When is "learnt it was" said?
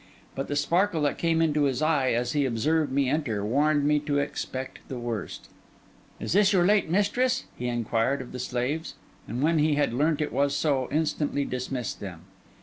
9.93-10.55